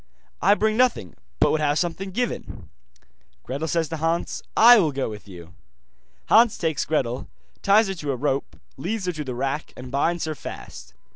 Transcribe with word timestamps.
'I 0.41 0.55
bring 0.55 0.77
nothing, 0.77 1.13
but 1.39 1.51
would 1.51 1.61
have 1.61 1.77
something 1.77 2.09
given.' 2.09 2.71
Gretel 3.43 3.67
says 3.67 3.87
to 3.89 3.97
Hans: 3.97 4.41
'I 4.57 4.79
will 4.79 4.91
go 4.91 5.11
with 5.11 5.27
you.' 5.27 5.53
Hans 6.25 6.57
takes 6.57 6.85
Gretel, 6.85 7.27
ties 7.61 7.87
her 7.87 7.93
to 7.93 8.11
a 8.11 8.15
rope, 8.15 8.55
leads 8.77 9.05
her 9.05 9.11
to 9.11 9.23
the 9.23 9.35
rack, 9.35 9.73
and 9.77 9.91
binds 9.91 10.25
her 10.25 10.33
fast. 10.33 10.95